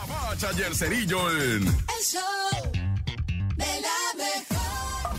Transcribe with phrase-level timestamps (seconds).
[0.00, 1.66] La bacha y el cerillo en...
[1.66, 2.22] El show
[3.56, 5.18] de la mejor.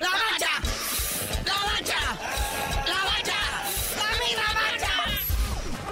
[0.00, 0.52] ¡La bacha!
[1.44, 2.00] ¡La bacha!
[2.86, 3.40] ¡La bacha!
[3.96, 4.94] ¡La misma bacha!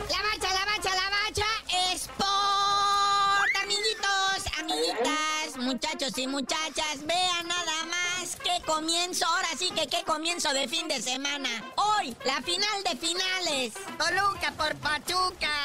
[0.09, 1.49] La bacha, la bacha, la bacha.
[1.95, 10.05] Sport, amiguitos, amiguitas, muchachos y muchachas, vean nada más qué comienzo, ahora sí que qué
[10.05, 11.49] comienzo de fin de semana.
[11.75, 13.73] Hoy, la final de finales.
[13.99, 15.62] Toluca por Pachuca.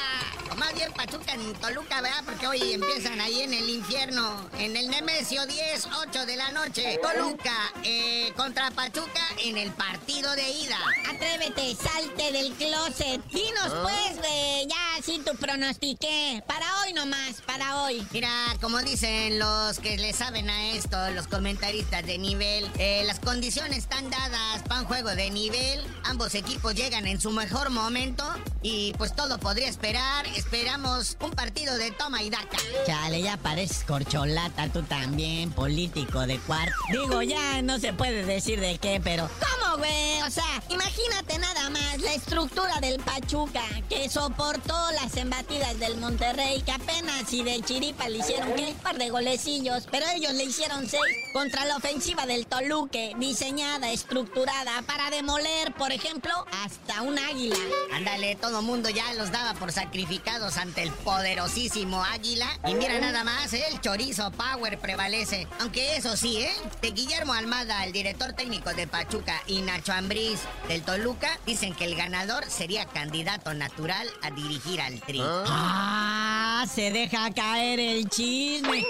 [0.78, 2.22] Bien Pachuca en Toluca, ¿verdad?
[2.24, 7.00] Porque hoy empiezan ahí en el infierno, en el Nemesio 10, 8 de la noche.
[7.02, 10.78] Toluca eh, contra Pachuca en el partido de ida.
[11.10, 13.26] Atrévete, salte del closet.
[13.32, 16.44] Dinos pues, güey, ya tu pronostiqué.
[16.46, 18.06] Para hoy nomás, para hoy.
[18.12, 18.30] Mira,
[18.62, 23.80] como dicen los que le saben a esto, los comentaristas de nivel, eh, las condiciones
[23.80, 25.82] están dadas para un juego de nivel.
[26.04, 28.26] Ambos equipos llegan en su mejor momento
[28.62, 30.28] y pues todo podría esperar.
[30.36, 32.58] Esperamos un partido de toma y daca.
[32.86, 36.76] Chale, ya pareces corcholata tú también, político de cuarto.
[36.92, 40.22] Digo, ya no se puede decir de qué, pero ¿cómo, güey?
[40.22, 46.62] O sea, imagínate nada más la estructura del Pachuca que soportó las embatidas del Monterrey,
[46.62, 50.88] que apenas y de chiripa le hicieron un par de golecillos, pero ellos le hicieron
[50.88, 51.02] seis
[51.34, 57.56] contra la ofensiva del Toluque, diseñada, estructurada para demoler, por ejemplo, hasta un águila.
[57.94, 62.48] Ándale, todo mundo ya los daba por sacrificados ante el poderosísimo águila.
[62.68, 65.48] Y mira nada más, el chorizo power prevalece.
[65.60, 66.52] Aunque eso sí, ¿eh?
[66.82, 71.84] De Guillermo Almada, el director técnico de Pachuca, y Nacho Ambriz del Toluca, dicen que
[71.84, 75.20] el ganador sería candidato natural a dirigir al tri.
[75.22, 78.84] Ah, se deja caer el chisme.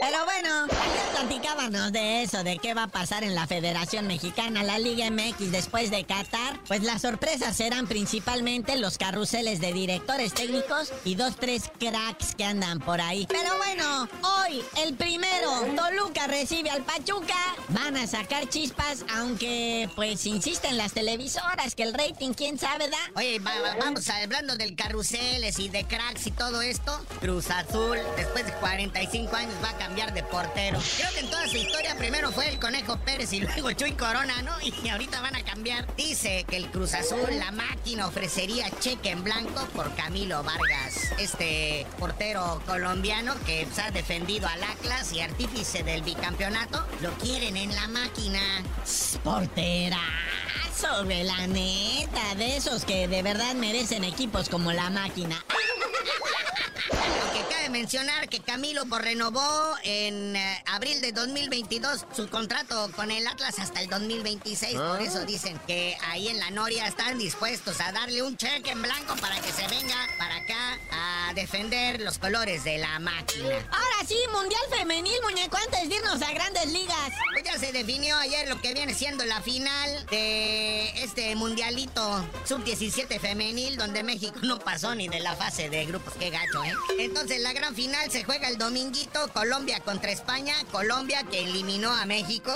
[0.00, 4.64] Pero bueno, ayer platicábamos de eso, de qué va a pasar en la Federación Mexicana,
[4.64, 6.58] la Liga MX después de Qatar.
[6.66, 12.42] Pues las sorpresas serán principalmente los carruseles de directores técnicos y dos, tres cracks que
[12.44, 13.26] andan por ahí.
[13.28, 14.08] Pero bueno,
[14.40, 17.36] hoy el primero, Toluca recibe al Pachuca.
[17.68, 22.98] Van a sacar chispas, aunque pues insisten las televisoras que el rating, quién sabe, da.
[23.14, 26.98] Oye, va- va- vamos hablando del carruseles y de cracks y todo esto.
[27.22, 30.80] Cruz Azul, después de 45 años, va a cambiar de portero.
[30.96, 34.42] Creo que en toda su historia primero fue el Conejo Pérez y luego Chuy Corona,
[34.42, 34.50] ¿no?
[34.60, 35.86] Y ahorita van a cambiar.
[35.94, 41.86] Dice que el Cruz Azul, la máquina, ofrecería cheque en blanco por Camilo Vargas, este
[42.00, 46.84] portero colombiano que pues, ha defendido al Atlas y artífice del bicampeonato.
[47.02, 48.40] Lo quieren en la máquina.
[49.22, 50.02] Porterazo,
[51.06, 55.36] de la neta, de esos que de verdad merecen equipos como la máquina.
[57.72, 63.58] Mencionar que Camilo pues, renovó en eh, abril de 2022 su contrato con el Atlas
[63.58, 64.78] hasta el 2026.
[64.78, 68.82] Por eso dicen que ahí en la Noria están dispuestos a darle un cheque en
[68.82, 73.48] blanco para que se venga para acá a defender los colores de la máquina.
[74.06, 77.12] Sí, Mundial Femenil, muñeco, antes de irnos a grandes ligas.
[77.32, 83.20] Pues ya se definió ayer lo que viene siendo la final de este mundialito sub-17
[83.20, 86.14] femenil, donde México no pasó ni de la fase de grupos.
[86.18, 86.74] Qué gacho, ¿eh?
[86.98, 90.54] Entonces la gran final se juega el dominguito, Colombia contra España.
[90.72, 92.52] Colombia que eliminó a México.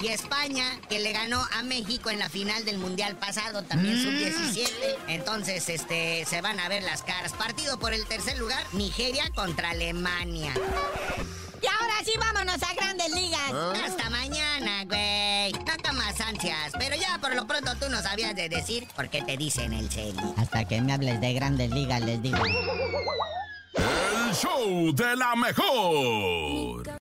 [0.00, 4.70] Y España que le ganó a México en la final del mundial pasado, también sub-17.
[5.08, 7.32] Entonces, este, se van a ver las caras.
[7.34, 10.54] Partido por el tercer lugar, Nigeria contra Alemania.
[11.62, 13.52] Y ahora sí, vámonos a grandes ligas.
[13.84, 15.52] Hasta mañana, güey.
[15.52, 16.72] No tomas ansias.
[16.78, 19.90] Pero ya por lo pronto tú no sabías de decir por qué te dicen el
[19.90, 20.20] serie.
[20.36, 22.38] Hasta que me hables de grandes ligas, les digo.
[23.74, 26.98] El show de la mejor.